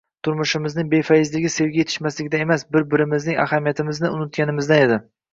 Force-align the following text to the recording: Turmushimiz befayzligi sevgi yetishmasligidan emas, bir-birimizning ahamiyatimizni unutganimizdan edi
Turmushimiz 0.25 0.75
befayzligi 0.93 1.49
sevgi 1.55 1.79
yetishmasligidan 1.83 2.43
emas, 2.45 2.63
bir-birimizning 2.77 3.37
ahamiyatimizni 3.43 4.11
unutganimizdan 4.15 4.83
edi 4.87 4.99